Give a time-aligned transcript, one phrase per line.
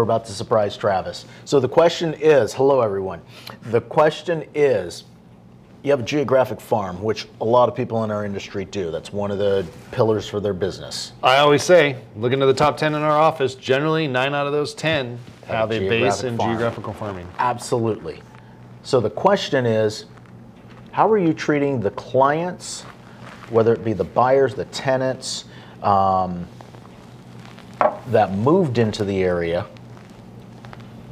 [0.00, 1.26] We're about to surprise Travis.
[1.44, 3.20] So the question is hello, everyone.
[3.66, 5.04] The question is
[5.82, 8.90] you have a geographic farm, which a lot of people in our industry do.
[8.90, 11.12] That's one of the pillars for their business.
[11.22, 14.54] I always say, look into the top 10 in our office, generally nine out of
[14.54, 16.48] those 10 have a a base in farm.
[16.48, 17.28] geographical farming.
[17.38, 18.22] Absolutely.
[18.82, 20.06] So the question is
[20.92, 22.84] how are you treating the clients,
[23.50, 25.44] whether it be the buyers, the tenants,
[25.82, 26.48] um,
[28.06, 29.66] that moved into the area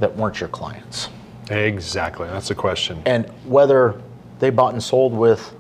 [0.01, 1.09] that weren't your clients?
[1.51, 3.03] Exactly, that's the question.
[3.07, 4.01] And whether
[4.39, 5.55] they bought and sold with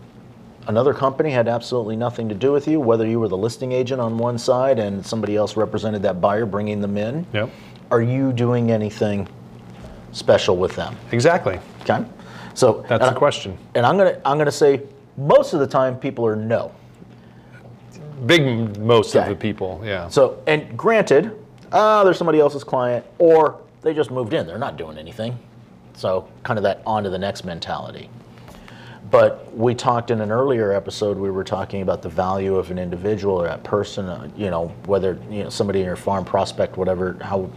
[0.66, 4.00] another company had absolutely nothing to do with you, whether you were the listing agent
[4.00, 7.26] on one side and somebody else represented that buyer bringing them in.
[7.32, 7.50] Yep,
[7.90, 9.26] Are you doing anything
[10.12, 10.94] special with them?
[11.12, 11.58] exactly.
[11.82, 12.04] Okay?
[12.54, 13.56] So That's the question.
[13.74, 14.82] And I'm gonna I'm gonna say
[15.16, 16.72] most of the time people are no.
[18.26, 19.22] Big most Okay.
[19.22, 20.08] of the people, yeah.
[20.08, 21.36] So and granted,
[21.70, 24.46] uh, there's somebody else's client, or they just moved in.
[24.46, 25.38] They're not doing anything.
[25.94, 28.08] So kind of that on to the next mentality.
[29.10, 31.16] But we talked in an earlier episode.
[31.16, 34.06] We were talking about the value of an individual or that person.
[34.06, 37.16] Uh, you know, whether you know somebody in your farm prospect, whatever.
[37.22, 37.50] How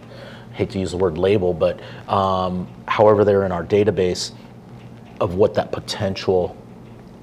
[0.54, 4.32] hate to use the word label, but um, however they're in our database
[5.20, 6.58] of what that potential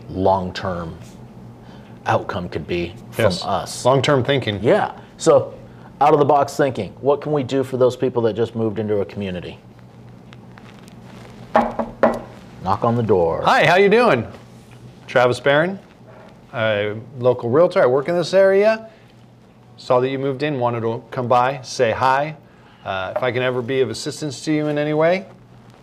[0.09, 0.97] long-term
[2.07, 3.85] outcome could be from us.
[3.85, 4.63] Long-term thinking.
[4.63, 4.99] Yeah.
[5.19, 5.58] So,
[6.01, 8.79] out of the box thinking, what can we do for those people that just moved
[8.79, 9.59] into a community?
[12.63, 13.43] Knock on the door.
[13.43, 14.27] Hi, how you doing?
[15.07, 15.79] Travis Barron,
[16.53, 17.83] a local realtor.
[17.83, 18.91] I work in this area.
[19.77, 22.37] Saw that you moved in, wanted to come by, say hi.
[22.85, 25.27] Uh, if I can ever be of assistance to you in any way,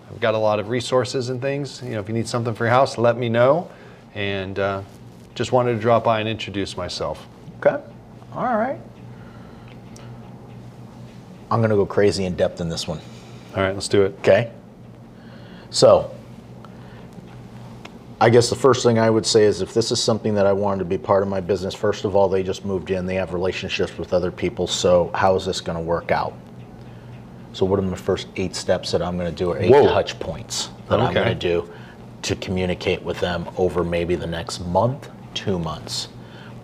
[0.10, 1.82] I've got a lot of resources and things.
[1.82, 3.70] You know, if you need something for your house, let me know.
[4.14, 4.82] And uh,
[5.34, 7.26] just wanted to drop by and introduce myself.
[7.60, 7.82] Okay.
[8.34, 8.80] All right.
[11.52, 13.00] I'm going to go crazy in depth in this one.
[13.56, 14.16] All right, let's do it.
[14.20, 14.52] Okay.
[15.70, 16.16] So,
[18.20, 20.54] I guess the first thing I would say is if this is something that I
[20.54, 23.16] wanted to be part of my business, first of all, they just moved in, they
[23.16, 24.68] have relationships with other people.
[24.68, 26.34] So, how is this going to work out?
[27.54, 29.88] So, what are the first eight steps that I'm going to do, or eight Whoa.
[29.88, 31.70] touch points that I'm going to do
[32.24, 36.08] to communicate with them over maybe the next month, two months?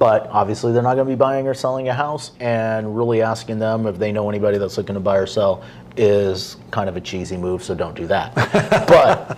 [0.02, 3.60] But obviously, they're not going to be buying or selling a house, and really asking
[3.60, 5.64] them if they know anybody that's looking to buy or sell
[5.96, 8.34] is kind of a cheesy move, so don't do that.
[8.88, 9.38] but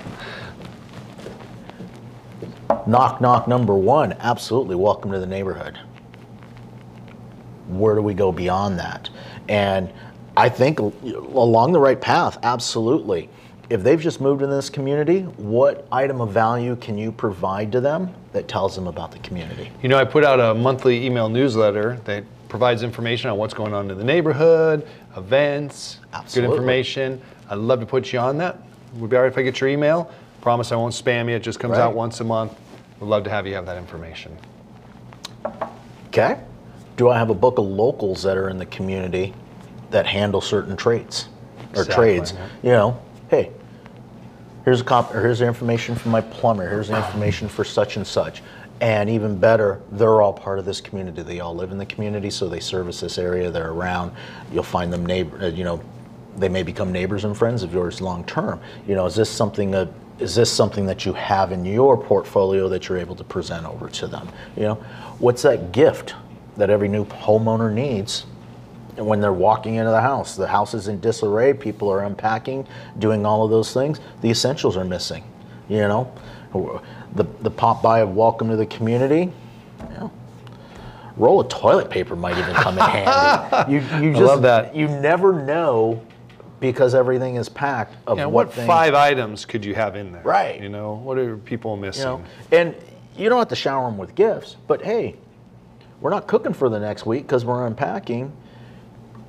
[2.88, 5.78] knock, knock number one, absolutely welcome to the neighborhood.
[7.68, 9.10] Where do we go beyond that?
[9.50, 9.92] And
[10.38, 13.30] I think along the right path, absolutely.
[13.70, 17.82] If they've just moved in this community, what item of value can you provide to
[17.82, 19.72] them that tells them about the community?
[19.82, 23.74] You know, I put out a monthly email newsletter that provides information on what's going
[23.74, 24.86] on in the neighborhood,
[25.16, 26.50] events, Absolutely.
[26.50, 27.22] good information.
[27.50, 28.58] I'd love to put you on that.
[28.96, 30.12] Would be all right if I get your email.
[30.42, 31.36] Promise I won't spam you.
[31.36, 32.54] It just comes out once a month.
[33.00, 34.38] Would love to have you have that information.
[36.08, 36.40] Okay.
[36.98, 39.34] Do I have a book of locals that are in the community
[39.90, 41.28] that handle certain trades
[41.76, 42.34] or Exactly, trades?
[42.34, 42.48] yeah.
[42.62, 43.52] You know, hey,
[44.66, 46.68] here's a here's the information from my plumber.
[46.70, 48.42] Here's the information for such and such.
[48.82, 51.22] And even better, they're all part of this community.
[51.22, 53.50] They all live in the community, so they service this area.
[53.50, 54.12] They're around.
[54.52, 55.42] You'll find them neighbor.
[55.42, 55.82] uh, You know,
[56.36, 58.60] they may become neighbors and friends of yours long term.
[58.88, 62.70] You know, is this something that is this something that you have in your portfolio
[62.70, 64.28] that you're able to present over to them?
[64.56, 64.76] You know,
[65.20, 66.16] what's that gift
[66.58, 68.26] that every new homeowner needs
[68.98, 72.68] and when they're walking into the house, the house is in disarray, people are unpacking,
[73.00, 75.24] doing all of those things, the essentials are missing.
[75.70, 76.14] You know,
[77.16, 79.32] the, the pop by of welcome to the community,
[79.80, 80.12] you know,
[81.18, 83.72] roll of toilet paper might even come in handy.
[83.72, 84.76] You, you just, love that.
[84.76, 86.06] You never know
[86.60, 90.12] because everything is packed of Yeah, what, what things, five items could you have in
[90.12, 90.24] there?
[90.24, 90.62] Right.
[90.62, 92.04] You know, what are people you missing?
[92.04, 92.76] know, and
[93.18, 95.16] you don't have to shower them with gifts, but hey,
[96.02, 98.32] we're not cooking for the next week because we're unpacking.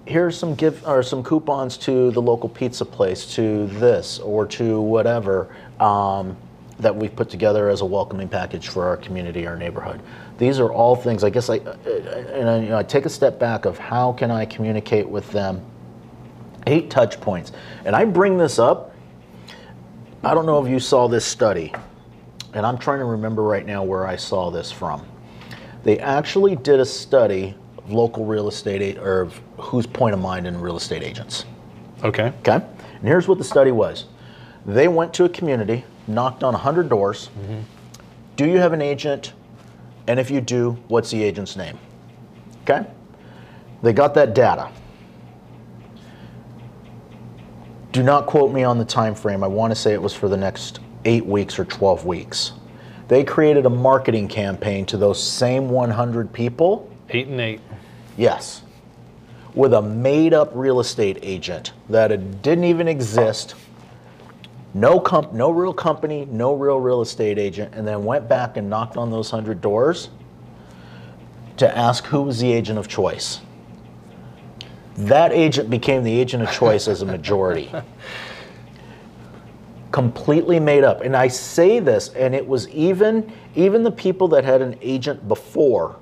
[0.06, 4.80] Here's some gift or some coupons to the local pizza place, to this or to
[4.80, 6.36] whatever um,
[6.78, 10.02] that we've put together as a welcoming package for our community, our neighborhood.
[10.36, 11.24] These are all things.
[11.24, 14.12] I guess I uh, and I, you know, I take a step back of how
[14.12, 15.64] can I communicate with them.
[16.66, 17.52] Eight touch points,
[17.84, 18.94] and I bring this up.
[20.22, 21.72] I don't know if you saw this study
[22.54, 25.04] and I'm trying to remember right now where I saw this from.
[25.82, 27.54] They actually did a study
[27.88, 29.26] local real estate or
[29.58, 31.44] who's point of mind in real estate agents.
[32.02, 32.32] Okay.
[32.40, 34.06] Okay, and here's what the study was.
[34.66, 37.30] They went to a community, knocked on 100 doors.
[37.38, 37.60] Mm-hmm.
[38.36, 39.32] Do you have an agent?
[40.06, 41.78] And if you do, what's the agent's name?
[42.62, 42.86] Okay,
[43.82, 44.70] they got that data.
[47.94, 49.44] do not quote me on the time frame.
[49.44, 52.52] I want to say it was for the next eight weeks or 12 weeks.
[53.06, 56.90] They created a marketing campaign to those same 100 people.
[57.14, 57.60] Eight and eight.
[58.16, 58.62] Yes.
[59.54, 63.54] With a made up real estate agent that it didn't even exist.
[64.74, 68.68] No comp- no real company, no real real estate agent, and then went back and
[68.68, 70.10] knocked on those 100 doors
[71.58, 73.40] to ask who was the agent of choice.
[74.96, 77.70] That agent became the agent of choice as a majority.
[79.92, 81.02] Completely made up.
[81.02, 85.28] And I say this, and it was even even the people that had an agent
[85.28, 85.94] before,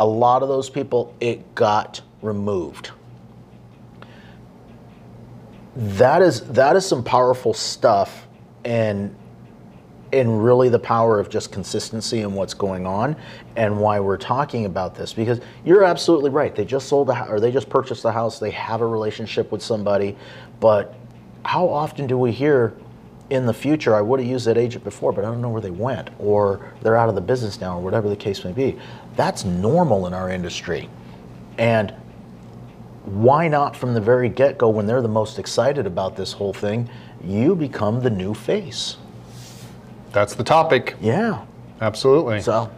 [0.00, 2.90] a lot of those people, it got removed.
[5.76, 8.26] That is that is some powerful stuff
[8.64, 9.14] and
[10.12, 13.14] and really the power of just consistency and what's going on
[13.54, 15.12] and why we're talking about this.
[15.12, 16.52] Because you're absolutely right.
[16.54, 18.40] They just sold a house or they just purchased a house.
[18.40, 20.16] They have a relationship with somebody.
[20.58, 20.94] But
[21.44, 22.74] how often do we hear
[23.30, 25.60] in the future i would have used that agent before but i don't know where
[25.62, 28.78] they went or they're out of the business now or whatever the case may be
[29.16, 30.88] that's normal in our industry
[31.58, 31.94] and
[33.04, 36.88] why not from the very get-go when they're the most excited about this whole thing
[37.24, 38.96] you become the new face
[40.12, 40.96] That's the topic.
[41.00, 41.44] yeah
[41.80, 42.40] Absolutely.
[42.42, 42.70] so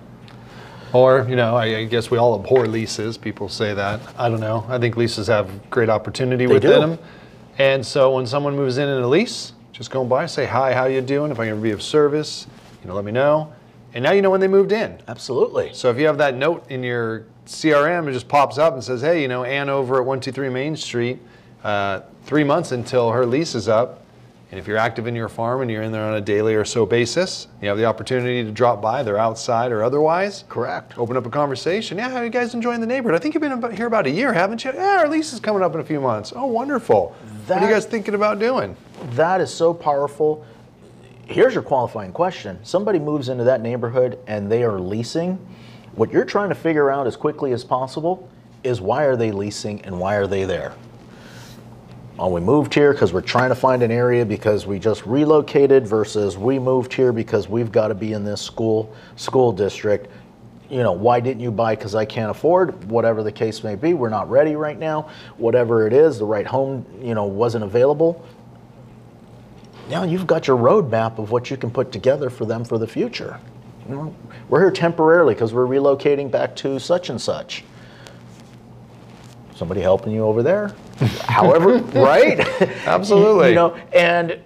[0.93, 3.17] Or, you know, I, I guess we all abhor leases.
[3.17, 4.01] People say that.
[4.19, 4.65] I don't know.
[4.69, 6.81] I think leases have great opportunity within do.
[6.81, 6.99] them.
[7.59, 10.85] And so when someone moves in in a lease, just go by, say, hi, how
[10.85, 11.33] you doing?
[11.33, 12.47] If I can be of service,
[12.83, 13.53] you know, let me know.
[13.95, 14.97] And now you know when they moved in.
[15.09, 18.85] absolutely So if you have that note in your CRM, it just pops up and
[18.85, 21.19] says, hey, you know, Ann over at 123 Main Street,
[21.65, 24.05] uh, three months until her lease is up.
[24.53, 26.65] And if you're active in your farm and you're in there on a daily or
[26.65, 30.45] so basis, you have the opportunity to drop by, they're outside or otherwise.
[30.49, 30.97] Correct.
[30.99, 31.97] Open up a conversation.
[31.97, 33.19] Yeah, how are you guys enjoying the neighborhood?
[33.19, 34.73] I think you've been about, here about a year, haven't you?
[34.75, 36.35] Yeah, our lease is coming up in a few months.
[36.37, 37.17] Oh, wonderful.
[37.47, 38.77] what are you guys thinking about doing?
[39.11, 40.45] That is so powerful.
[41.27, 42.59] Here's your qualifying question.
[42.63, 45.45] Somebody moves into that neighborhood and they are leasing.
[45.95, 48.31] What you're trying to figure out as quickly as possible
[48.63, 50.75] is why are they leasing and why are they there?
[52.19, 55.87] Oh, we moved here because we're trying to find an area because we just relocated
[55.87, 60.09] versus we moved here because we've got to be in this school school district.
[60.71, 61.75] You know, why didn't you buy?
[61.75, 62.85] Because I can't afford.
[62.85, 65.11] Whatever the case may be, we're not ready right now.
[65.37, 68.25] Whatever it is, the right home, you know, wasn't available
[69.89, 72.87] now you've got your roadmap of what you can put together for them for the
[72.87, 73.39] future.
[73.89, 74.17] You know,
[74.49, 77.65] we're here temporarily because we're relocating back to such and such.
[79.55, 80.75] Somebody helping you over there,
[81.27, 82.41] however, right?
[82.87, 83.51] Absolutely.
[83.51, 84.39] You know, and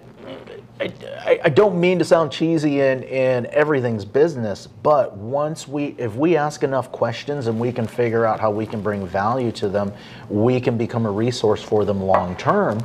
[0.79, 5.95] I, I, I don't mean to sound cheesy in, in everything's business, but once we,
[5.97, 9.51] if we ask enough questions and we can figure out how we can bring value
[9.53, 9.93] to them,
[10.29, 12.79] we can become a resource for them long term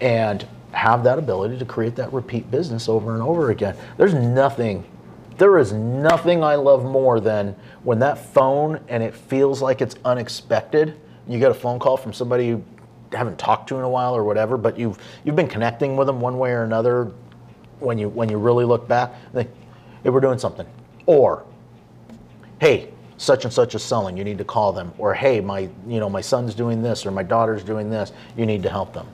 [0.00, 3.76] and have that ability to create that repeat business over and over again.
[3.96, 4.84] There's nothing,
[5.38, 9.96] there is nothing I love more than when that phone and it feels like it's
[10.04, 10.98] unexpected.
[11.28, 12.64] You get a phone call from somebody you
[13.12, 16.20] haven't talked to in a while or whatever, but you've you've been connecting with them
[16.20, 17.12] one way or another.
[17.78, 19.44] When you when you really look back, they,
[20.02, 20.66] hey, we're doing something,
[21.06, 21.44] or
[22.60, 24.16] hey, such and such is selling.
[24.16, 27.10] You need to call them, or hey, my you know my son's doing this or
[27.10, 28.12] my daughter's doing this.
[28.36, 29.08] You need to help them.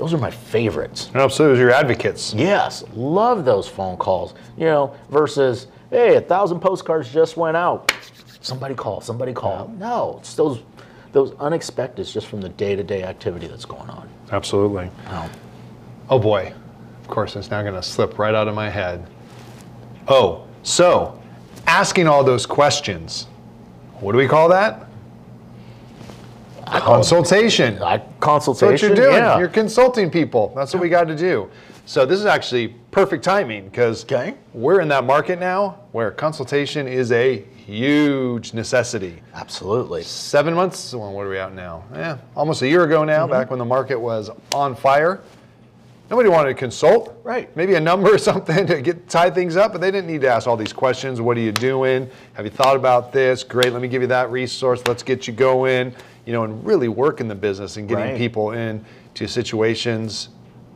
[0.00, 1.10] Those are my favorites.
[1.12, 2.32] No, absolutely, those are your advocates.
[2.32, 4.32] Yes, love those phone calls.
[4.56, 7.92] You know, versus hey, a thousand postcards just went out.
[8.40, 9.02] Somebody call.
[9.02, 9.68] Somebody call.
[9.76, 10.62] No, it's those
[11.12, 14.08] those unexpecteds just from the day to day activity that's going on.
[14.32, 14.90] Absolutely.
[15.08, 15.30] Oh.
[16.08, 16.54] Oh boy.
[17.02, 19.06] Of course, it's now going to slip right out of my head.
[20.08, 21.20] Oh, so
[21.66, 23.26] asking all those questions.
[23.98, 24.86] What do we call that?
[26.78, 27.82] Consultation.
[27.82, 29.14] I, That's what you're doing.
[29.14, 29.38] Yeah.
[29.38, 30.52] You're consulting people.
[30.54, 31.50] That's what we got to do.
[31.86, 34.34] So this is actually perfect timing because Okay.
[34.54, 39.20] we're in that market now where consultation is a huge necessity.
[39.34, 40.02] Absolutely.
[40.04, 40.94] Seven months.
[40.94, 41.84] Well, what are we out now?
[41.92, 43.22] Yeah, almost a year ago now.
[43.24, 43.32] Mm-hmm.
[43.32, 45.20] Back when the market was on fire.
[46.10, 47.20] Nobody wanted to consult.
[47.22, 47.54] Right.
[47.56, 50.28] Maybe a number or something to get tie things up, but they didn't need to
[50.28, 51.20] ask all these questions.
[51.20, 52.10] What are you doing?
[52.34, 53.44] Have you thought about this?
[53.44, 53.72] Great.
[53.72, 54.82] Let me give you that resource.
[54.86, 55.94] Let's get you going.
[56.26, 58.18] You know, and really work in the business and getting Right.
[58.18, 60.28] people into situations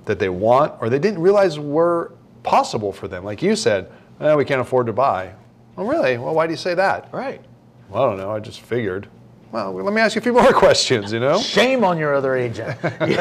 [0.04, 2.12] that they want or they didn't realize were
[2.42, 3.24] possible for them.
[3.24, 5.32] Like you said, eh, we can't afford to buy.
[5.76, 6.16] Oh, really?
[6.18, 7.08] Well, why do you say that?
[7.12, 7.40] Right.
[7.88, 8.30] Well, I don't know.
[8.30, 9.08] I just figured.
[9.54, 11.12] Well, let me ask you a few more questions.
[11.12, 11.38] You know.
[11.38, 12.76] Shame on your other agent.
[13.06, 13.16] you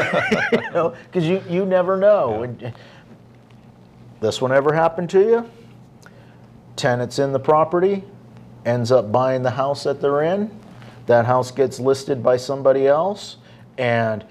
[0.72, 2.42] know, because you, you never know.
[2.42, 2.74] And
[4.20, 5.50] This one ever happened to you?
[6.76, 8.04] Tenants in the property,
[8.66, 10.50] ends up buying the house that they're in.
[11.06, 13.38] That house gets listed by somebody else,
[13.78, 14.26] and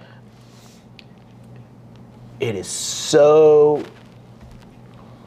[2.41, 3.85] it is so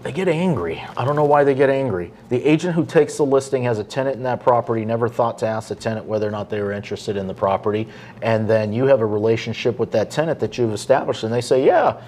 [0.05, 0.79] they get angry.
[0.95, 2.13] I don't know why they get angry.
[2.29, 5.47] The agent who takes the listing has a tenant in that property, never thought to
[5.47, 7.87] ask the tenant whether or not they were interested in the property.
[8.21, 11.65] And then you have a relationship with that tenant that you've established, and they say,
[11.65, 11.99] Yeah,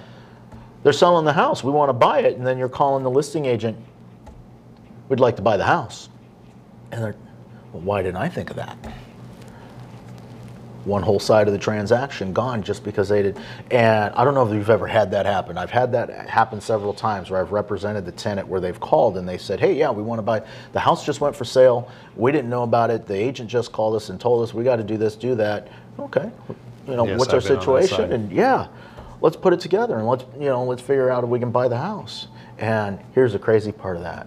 [0.84, 1.64] they're selling the house.
[1.64, 2.36] We want to buy it.
[2.36, 3.76] And then you're calling the listing agent,
[5.08, 6.08] We'd like to buy the house.
[6.92, 7.16] And they're,
[7.72, 8.78] Well, why didn't I think of that?
[10.88, 13.38] One whole side of the transaction gone just because they did.
[13.70, 15.58] And I don't know if you've ever had that happen.
[15.58, 19.28] I've had that happen several times where I've represented the tenant where they've called and
[19.28, 20.42] they said, "Hey, yeah, we want to buy.
[20.72, 21.90] The house just went for sale.
[22.16, 23.06] We didn't know about it.
[23.06, 25.68] The agent just called us and told us we got to do this, do that.
[25.98, 26.30] Okay,
[26.88, 28.12] you know Yes, what's our I've that situation?
[28.12, 28.68] And yeah,
[29.20, 31.68] let's put it together and let's you know let's figure out if we can buy
[31.68, 32.28] the house.
[32.58, 34.26] And here's the crazy part of that.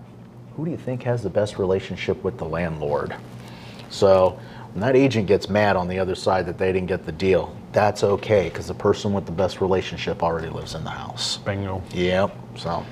[0.56, 3.15] Who do you think has the best relationship with the landlord?
[3.89, 4.39] So
[4.74, 7.56] when that agent gets mad on the other side that they didn't get the deal,
[7.72, 11.38] that's okay because the person with the best relationship already lives in the house.
[11.38, 11.82] Bingo.
[11.94, 12.36] Yep.
[12.58, 12.86] So All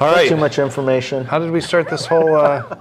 [0.00, 0.28] right.
[0.28, 1.24] too much information.
[1.24, 2.76] How did we start this whole uh,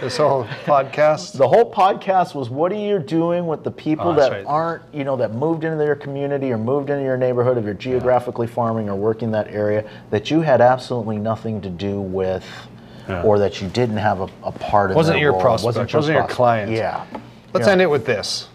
[0.00, 1.36] this whole podcast?
[1.38, 4.44] The whole podcast was what are you doing with the people Oh, that right.
[4.46, 7.74] aren't, you know, that moved into your community or moved into your neighborhood if you're
[7.74, 12.44] geographically farming or working that area that you had absolutely nothing to do with
[13.08, 13.22] Yeah.
[13.22, 16.22] or that you didn't have a, a part in Wasn't your role, prospect, wasn't your
[16.22, 16.30] prospect.
[16.30, 16.72] client.
[16.72, 17.04] Yeah.
[17.52, 17.72] Let's Yeah.
[17.72, 18.48] end it with this.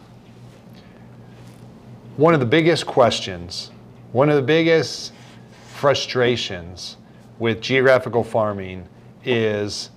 [2.18, 3.72] One of the biggest questions,
[4.12, 5.14] one of the biggest
[5.76, 6.98] frustrations
[7.38, 8.86] with geographical farming
[9.24, 9.92] is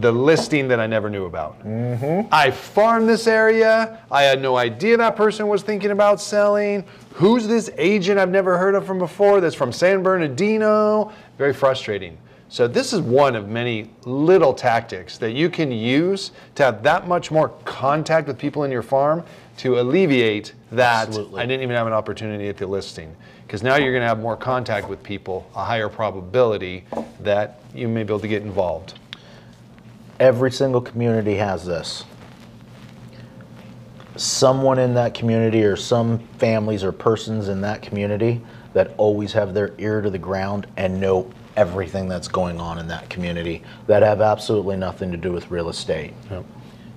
[0.00, 1.60] the listing that I never knew about.
[1.64, 2.28] Mm-hmm.
[2.32, 3.98] I farmed this area.
[4.10, 6.84] I had no idea that person was thinking about selling.
[7.14, 11.12] Who's this agent I've never heard of from before that's from San Bernardino?
[11.38, 12.18] Very frustrating.
[12.48, 17.08] So, this is one of many little tactics that you can use to have that
[17.08, 19.24] much more contact with people in your farm
[19.58, 21.40] to alleviate that Absolutely.
[21.40, 23.16] I didn't even have an opportunity at the listing.
[23.46, 26.84] Because now you're going to have more contact with people, a higher probability
[27.20, 28.98] that you may be able to get involved.
[30.18, 32.04] Every single community has this.
[34.16, 38.40] Someone in that community, or some families or persons in that community,
[38.72, 42.86] that always have their ear to the ground and know everything that's going on in
[42.88, 46.12] that community that have absolutely nothing to do with real estate.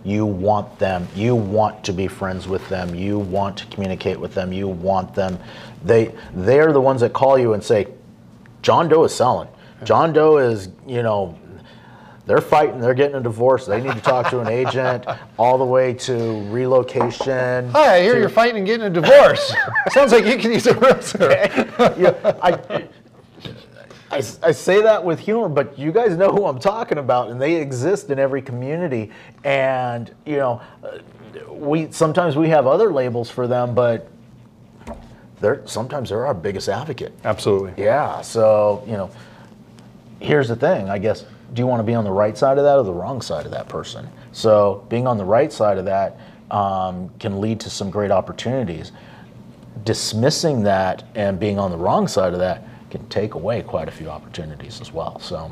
[0.03, 4.33] You want them, you want to be friends with them, you want to communicate with
[4.33, 5.37] them, you want them.
[5.83, 7.87] They they're the ones that call you and say,
[8.61, 9.49] John Doe is selling.
[9.83, 11.37] John Doe is, you know,
[12.25, 15.05] they're fighting, they're getting a divorce, they need to talk to an agent,
[15.39, 17.69] all the way to relocation.
[17.69, 19.51] Hi, I hear you're fighting and getting a divorce.
[19.89, 21.29] Sounds like you can use a realtor.
[21.97, 22.87] Yeah, I,
[24.11, 27.39] I, I say that with humor, but you guys know who I'm talking about, and
[27.39, 29.11] they exist in every community.
[29.43, 30.99] And you know, uh,
[31.51, 34.09] we sometimes we have other labels for them, but
[35.39, 37.13] they're sometimes they're our biggest advocate.
[37.23, 37.83] Absolutely.
[37.83, 38.21] Yeah.
[38.21, 39.11] So you know,
[40.19, 40.89] here's the thing.
[40.89, 42.93] I guess do you want to be on the right side of that or the
[42.93, 44.07] wrong side of that person?
[44.31, 46.19] So being on the right side of that
[46.51, 48.91] um, can lead to some great opportunities.
[49.83, 53.91] Dismissing that and being on the wrong side of that can take away quite a
[53.91, 55.19] few opportunities as well.
[55.19, 55.51] So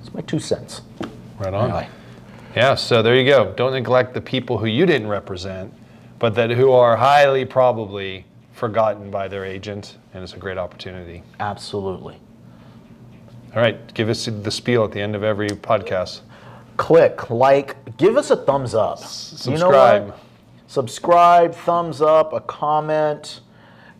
[0.00, 0.82] it's my two cents.
[1.38, 1.70] Right on.
[1.70, 1.88] Anyway.
[2.54, 3.52] Yeah, so there you go.
[3.56, 5.74] Don't neglect the people who you didn't represent,
[6.18, 11.22] but that who are highly probably forgotten by their agent, and it's a great opportunity.
[11.40, 12.18] Absolutely.
[13.54, 16.20] All right, give us the spiel at the end of every podcast.
[16.76, 18.98] click, like, give us a thumbs up.
[18.98, 19.06] You know
[19.58, 20.08] subscribe.
[20.08, 20.18] what?
[20.68, 23.40] Subscribe, thumbs up, a comment.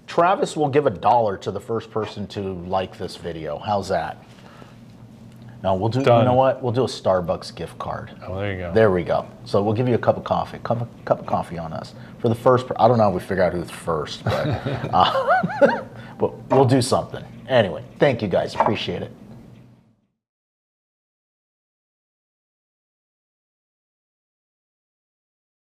[0.07, 3.59] Travis will give a dollar to the first person to like this video.
[3.59, 4.19] How's that?
[5.63, 6.03] No, we'll do.
[6.03, 6.21] Done.
[6.21, 6.63] You know what?
[6.63, 8.13] We'll do a Starbucks gift card.
[8.27, 8.73] Oh, there you go.
[8.73, 9.27] There we go.
[9.47, 10.59] So we'll give you a cup of coffee.
[10.63, 12.67] Cup of, cup of coffee on us for the first.
[12.69, 14.33] per- I don't know if we figure out who's first, but
[14.95, 15.85] uh,
[16.19, 17.25] but we'll do something.
[17.49, 18.55] Anyway, thank you guys.
[18.55, 19.11] Appreciate it.